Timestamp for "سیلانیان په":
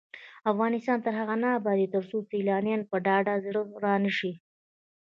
2.31-2.95